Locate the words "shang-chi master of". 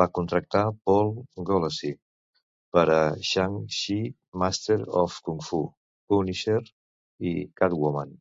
3.30-5.16